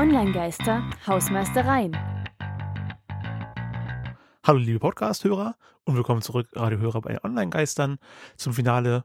[0.00, 1.94] Online-Geister, Hausmeistereien.
[4.42, 7.98] Hallo liebe Podcast-Hörer und willkommen zurück, Radiohörer bei Online-Geistern.
[8.38, 9.04] Zum Finale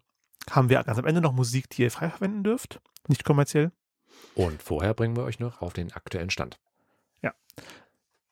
[0.50, 2.80] haben wir ganz am Ende noch Musik, die ihr frei verwenden dürft,
[3.10, 3.74] nicht kommerziell.
[4.36, 6.62] Und vorher bringen wir euch noch auf den aktuellen Stand.
[7.22, 7.34] Ja.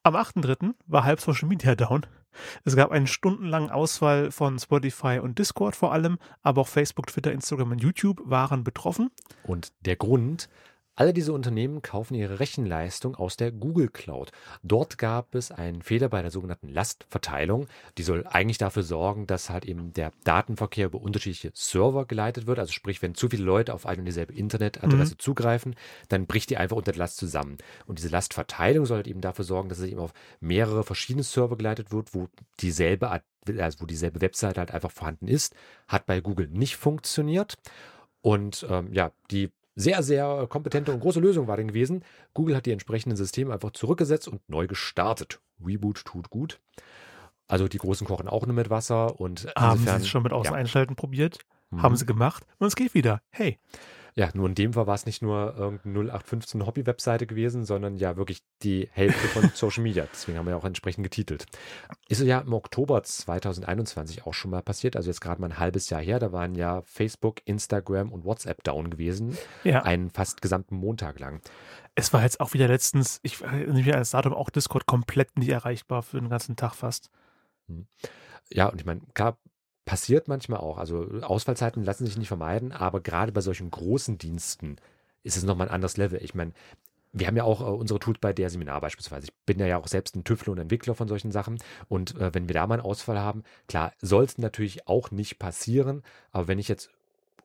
[0.03, 0.73] Am 8.3.
[0.87, 2.05] war halb Social Media down.
[2.63, 7.33] Es gab einen stundenlangen Ausfall von Spotify und Discord vor allem, aber auch Facebook, Twitter,
[7.33, 9.11] Instagram und YouTube waren betroffen.
[9.43, 10.47] Und der Grund,
[10.95, 14.31] alle diese Unternehmen kaufen ihre Rechenleistung aus der Google Cloud.
[14.61, 17.67] Dort gab es einen Fehler bei der sogenannten Lastverteilung.
[17.97, 22.59] Die soll eigentlich dafür sorgen, dass halt eben der Datenverkehr über unterschiedliche Server geleitet wird.
[22.59, 25.19] Also sprich, wenn zu viele Leute auf eine und dieselbe Internetadresse mhm.
[25.19, 25.75] zugreifen,
[26.09, 27.57] dann bricht die einfach unter der Last zusammen.
[27.85, 31.57] Und diese Lastverteilung soll halt eben dafür sorgen, dass es eben auf mehrere verschiedene Server
[31.57, 32.27] geleitet wird, wo
[32.59, 33.09] dieselbe
[33.59, 35.53] also wo dieselbe Webseite halt einfach vorhanden ist,
[35.87, 37.55] hat bei Google nicht funktioniert.
[38.21, 42.03] Und ähm, ja, die sehr, sehr kompetente und große Lösung war denn gewesen.
[42.33, 45.39] Google hat die entsprechenden Systeme einfach zurückgesetzt und neu gestartet.
[45.63, 46.59] Reboot tut gut.
[47.47, 50.53] Also die Großen kochen auch nur mit Wasser und haben sie es schon mit Außen
[50.53, 50.57] ja.
[50.57, 51.39] einschalten probiert?
[51.71, 51.81] Mhm.
[51.81, 53.21] Haben sie gemacht und es geht wieder.
[53.29, 53.59] Hey.
[54.15, 58.15] Ja, nur in dem Fall war es nicht nur irgendeine 0815 Hobby-Webseite gewesen, sondern ja
[58.15, 60.05] wirklich die Hälfte von Social Media.
[60.11, 61.45] Deswegen haben wir ja auch entsprechend getitelt.
[62.09, 65.89] Ist ja im Oktober 2021 auch schon mal passiert, also jetzt gerade mal ein halbes
[65.89, 66.19] Jahr her.
[66.19, 69.37] Da waren ja Facebook, Instagram und WhatsApp down gewesen.
[69.63, 69.81] Ja.
[69.81, 71.41] Einen fast gesamten Montag lang.
[71.95, 75.49] Es war jetzt auch wieder letztens, ich mich an das Datum, auch Discord komplett nicht
[75.49, 77.09] erreichbar für den ganzen Tag fast.
[77.67, 77.87] Hm.
[78.49, 79.37] Ja, und ich meine, klar,
[79.85, 80.77] Passiert manchmal auch.
[80.77, 84.77] Also Ausfallzeiten lassen sich nicht vermeiden, aber gerade bei solchen großen Diensten
[85.23, 86.23] ist es nochmal ein anderes Level.
[86.23, 86.53] Ich meine,
[87.13, 89.27] wir haben ja auch äh, unsere Tools bei der Seminar beispielsweise.
[89.27, 91.59] Ich bin ja auch selbst ein Tüftler und Entwickler von solchen Sachen.
[91.87, 95.37] Und äh, wenn wir da mal einen Ausfall haben, klar, soll es natürlich auch nicht
[95.37, 96.03] passieren.
[96.31, 96.89] Aber wenn ich jetzt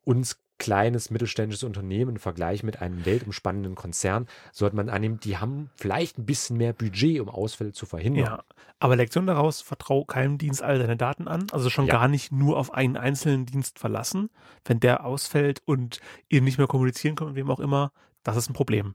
[0.05, 5.71] uns kleines mittelständisches Unternehmen im Vergleich mit einem weltumspannenden Konzern, sollte man annehmen, die haben
[5.77, 8.25] vielleicht ein bisschen mehr Budget, um Ausfälle zu verhindern.
[8.25, 8.45] Ja,
[8.81, 11.95] aber Lektion daraus, vertrau keinem Dienst all deine Daten an, also schon ja.
[11.95, 14.31] gar nicht nur auf einen einzelnen Dienst verlassen.
[14.65, 17.93] Wenn der ausfällt und ihr nicht mehr kommunizieren könnt, mit wem auch immer,
[18.25, 18.95] das ist ein Problem.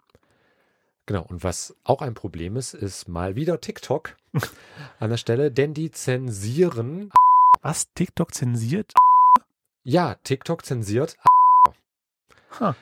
[1.06, 4.16] Genau, und was auch ein Problem ist, ist mal wieder TikTok
[5.00, 7.12] an der Stelle, denn die zensieren.
[7.62, 7.94] Was?
[7.94, 8.94] TikTok zensiert?
[9.84, 11.18] Ja, TikTok zensiert
[12.60, 12.74] Huh.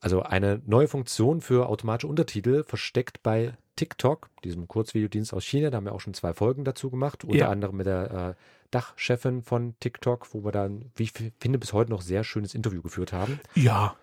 [0.00, 5.70] Also eine neue Funktion für automatische Untertitel versteckt bei TikTok, diesem Kurzvideodienst aus China.
[5.70, 7.48] Da haben wir auch schon zwei Folgen dazu gemacht, unter ja.
[7.48, 11.90] anderem mit der äh, Dachchefin von TikTok, wo wir dann, wie ich finde, bis heute
[11.90, 13.40] noch sehr schönes Interview geführt haben.
[13.54, 13.96] Ja.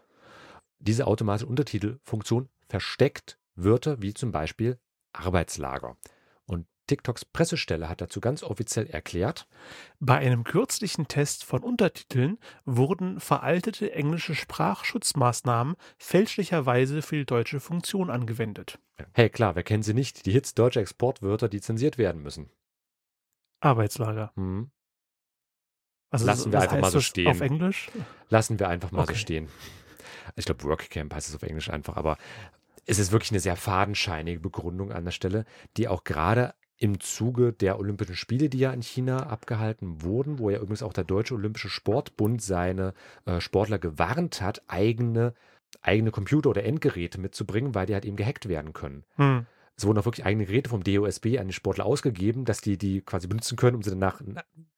[0.80, 4.80] Diese automatische Untertitelfunktion versteckt Wörter wie zum Beispiel
[5.14, 5.98] Arbeitslager.
[6.92, 9.48] TikToks Pressestelle hat dazu ganz offiziell erklärt,
[10.02, 18.10] bei einem kürzlichen Test von Untertiteln wurden veraltete englische Sprachschutzmaßnahmen fälschlicherweise für die deutsche Funktion
[18.10, 18.78] angewendet.
[19.14, 20.26] Hey, klar, wer kennt sie nicht?
[20.26, 22.50] Die Hits deutscher Exportwörter, die zensiert werden müssen.
[23.62, 24.34] Arbeitslager.
[24.36, 24.70] Hm.
[26.10, 27.28] Also, Lassen wir einfach mal so stehen.
[27.28, 27.90] Auf Englisch?
[28.28, 29.14] Lassen wir einfach mal okay.
[29.14, 29.48] so stehen.
[30.36, 32.18] Ich glaube, Workcamp heißt es auf Englisch einfach, aber
[32.86, 35.46] es ist wirklich eine sehr fadenscheinige Begründung an der Stelle,
[35.78, 40.50] die auch gerade im Zuge der Olympischen Spiele, die ja in China abgehalten wurden, wo
[40.50, 45.36] ja übrigens auch der Deutsche Olympische Sportbund seine äh, Sportler gewarnt hat, eigene,
[45.84, 49.04] eigene Computer oder Endgeräte mitzubringen, weil die halt eben gehackt werden können.
[49.18, 49.46] Hm.
[49.78, 53.02] Es wurden auch wirklich eigene Geräte vom DOSB an die Sportler ausgegeben, dass die die
[53.02, 54.22] quasi benutzen können, um sie danach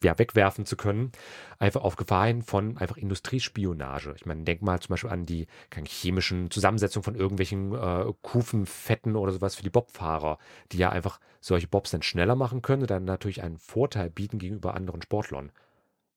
[0.02, 1.12] ja, wegwerfen zu können.
[1.60, 4.14] Einfach auf Gefahr hin von einfach Industriespionage.
[4.16, 5.48] Ich meine, denk mal zum Beispiel an die
[5.86, 10.38] chemischen Zusammensetzungen von irgendwelchen äh, Kufenfetten oder sowas für die Bobfahrer,
[10.72, 14.40] die ja einfach solche Bobs dann schneller machen können und dann natürlich einen Vorteil bieten
[14.40, 15.52] gegenüber anderen Sportlern.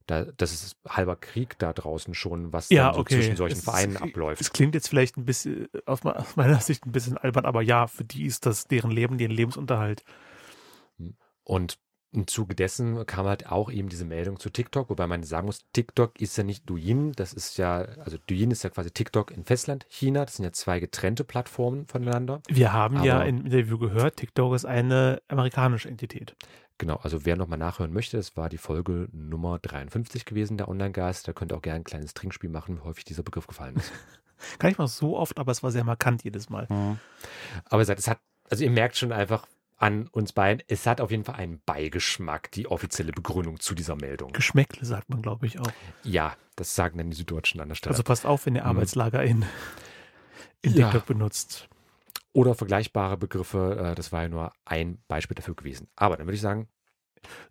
[0.07, 3.17] Da, das ist halber Krieg da draußen schon, was ja, so okay.
[3.17, 4.41] zwischen solchen es, Vereinen abläuft.
[4.41, 6.01] Es klingt jetzt vielleicht ein bisschen, aus
[6.37, 10.05] meiner Sicht ein bisschen albern, aber ja, für die ist das deren Leben, deren Lebensunterhalt.
[11.43, 11.79] Und
[12.13, 15.67] im Zuge dessen kam halt auch eben diese Meldung zu TikTok, wobei man sagen muss,
[15.73, 19.45] TikTok ist ja nicht Douyin, das ist ja, also Douyin ist ja quasi TikTok in
[19.45, 22.41] Festland China, das sind ja zwei getrennte Plattformen voneinander.
[22.49, 26.35] Wir haben ja im Interview gehört, TikTok ist eine amerikanische Entität.
[26.79, 31.27] Genau, also wer nochmal nachhören möchte, das war die Folge Nummer 53 gewesen, der Online-Geist.
[31.27, 33.93] Da könnt ihr auch gerne ein kleines Trinkspiel machen, wie häufig dieser Begriff gefallen ist.
[34.59, 36.67] Kann ich mal so oft, aber es war sehr markant jedes Mal.
[36.69, 36.99] Mhm.
[37.65, 38.21] Aber es hat,
[38.51, 39.47] also ihr merkt schon einfach
[39.79, 43.97] an uns beiden, es hat auf jeden Fall einen Beigeschmack, die offizielle Begründung zu dieser
[43.97, 44.33] Meldung.
[44.33, 45.71] Geschmäckle sagt man, glaube ich, auch.
[46.03, 47.95] Ja, das sagen dann die Süddeutschen an der Stelle.
[47.95, 48.69] Also passt auf, wenn ihr mhm.
[48.69, 49.47] Arbeitslager in,
[50.61, 50.91] in ja.
[50.91, 51.69] TikTok benutzt
[52.37, 53.93] oder vergleichbare Begriffe.
[53.93, 55.89] Äh, das war ja nur ein Beispiel dafür gewesen.
[55.97, 56.69] Aber dann würde ich sagen.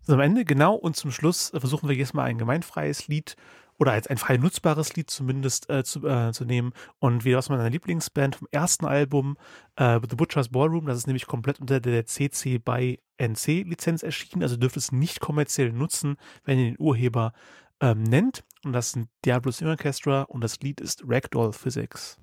[0.02, 3.36] So am Ende, genau, und zum Schluss versuchen wir jetzt mal ein gemeinfreies Lied
[3.78, 6.72] oder als ein frei nutzbares Lied zumindest äh, zu, äh, zu nehmen.
[7.00, 9.38] Und wieder aus meiner Lieblingsband vom ersten Album,
[9.76, 10.86] äh, The Butcher's Ballroom.
[10.86, 14.44] Das ist nämlich komplett unter der CC by NC Lizenz erschienen.
[14.44, 17.34] Also dürft es nicht kommerziell nutzen, wenn ihr den Urheber
[17.82, 18.44] ähm, nennt.
[18.64, 22.20] Und das sind Diablo Orchestra und das Lied ist Ragdoll Physics.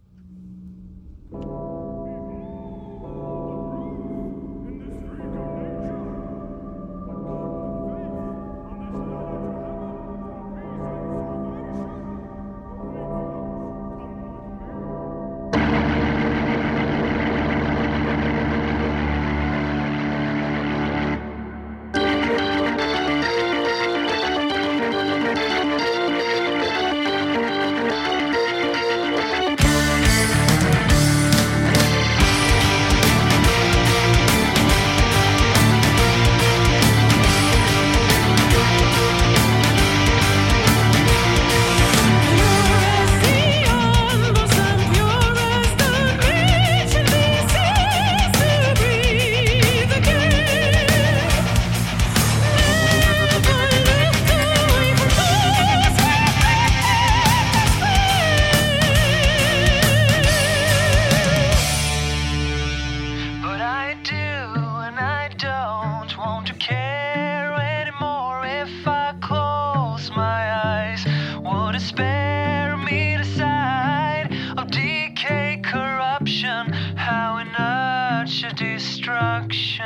[79.13, 79.85] destruction,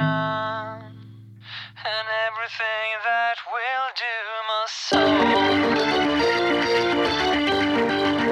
[1.84, 4.16] and everything that will do
[4.48, 4.64] my
[8.18, 8.25] soul.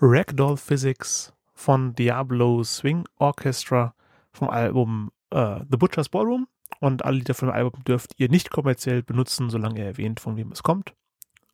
[0.00, 3.94] Ragdoll Physics von Diablo Swing Orchestra
[4.32, 6.48] vom Album äh, The Butcher's Ballroom.
[6.80, 10.36] Und alle Lieder von dem Album dürft ihr nicht kommerziell benutzen, solange ihr erwähnt, von
[10.36, 10.94] wem es kommt.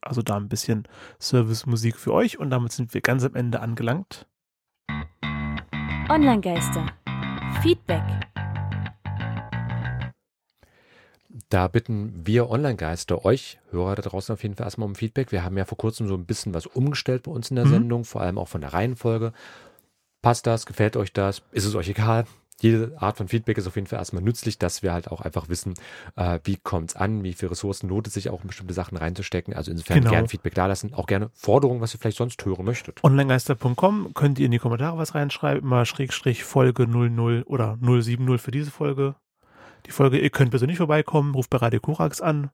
[0.01, 0.89] Also da ein bisschen
[1.21, 2.39] Service-Musik für euch.
[2.39, 4.27] Und damit sind wir ganz am Ende angelangt.
[6.09, 6.87] Online-Geister.
[7.63, 8.30] Feedback.
[11.49, 15.33] Da bitten wir Online-Geister euch, Hörer da draußen auf jeden Fall erstmal um Feedback.
[15.33, 17.71] Wir haben ja vor kurzem so ein bisschen was umgestellt bei uns in der mhm.
[17.71, 19.33] Sendung, vor allem auch von der Reihenfolge.
[20.23, 20.67] Passt das?
[20.67, 21.43] Gefällt euch das?
[21.53, 22.27] Ist es euch egal?
[22.63, 25.49] jede Art von Feedback ist auf jeden Fall erstmal nützlich, dass wir halt auch einfach
[25.49, 25.75] wissen,
[26.17, 28.97] äh, wie kommt es an, wie viele Ressourcen lohnt es sich auch in bestimmte Sachen
[28.97, 29.55] reinzustecken.
[29.55, 30.11] Also insofern Genau.
[30.11, 33.03] gerne Feedback da lassen, auch gerne Forderungen, was ihr vielleicht sonst hören möchtet.
[33.03, 38.51] Onlinegeister.com könnt ihr in die Kommentare was reinschreiben, immer Schrägstrich Folge 00 oder 070 für
[38.51, 39.17] diese Folge.
[39.87, 42.51] Die Folge, ihr könnt persönlich vorbeikommen, ruft bei Radio Korax an.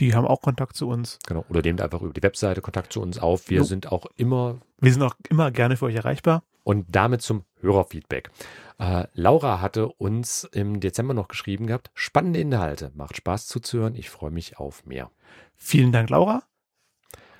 [0.00, 1.18] Die haben auch Kontakt zu uns.
[1.26, 1.44] Genau.
[1.50, 3.50] Oder nehmt einfach über die Webseite Kontakt zu uns auf.
[3.50, 3.64] Wir Jo.
[3.64, 6.42] sind auch immer Wir sind auch immer gerne für euch erreichbar.
[6.62, 8.30] Und damit zum Hörerfeedback.
[8.78, 14.08] Äh, Laura hatte uns im Dezember noch geschrieben gehabt, spannende Inhalte, macht Spaß zuzuhören, ich
[14.08, 15.10] freue mich auf mehr.
[15.56, 16.42] Vielen Dank, Laura.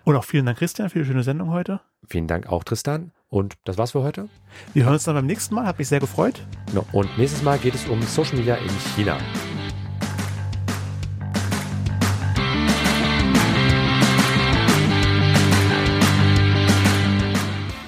[0.04, 1.80] Und auch vielen Dank, Christian, für die schöne Sendung heute.
[2.06, 4.28] Vielen Dank auch Tristan und das war's für heute.
[4.75, 5.64] Wir hören uns dann beim nächsten Mal.
[5.64, 6.44] Hat mich sehr gefreut.
[6.72, 9.16] No, Und nächstes Mal geht es um Social Media in China.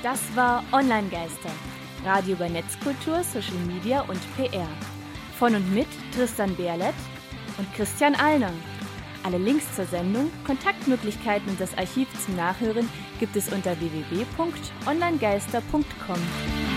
[0.02, 1.50] Das war Online-Geister.
[2.04, 4.66] Radio über Netzkultur, Social Media und PR.
[5.38, 6.94] Von und mit Tristan Berlet
[7.58, 8.52] und Christian Allner.
[9.24, 12.88] Alle Links zur Sendung, Kontaktmöglichkeiten und das Archiv zum Nachhören
[13.20, 16.71] gibt es unter www.onlinegeister.com.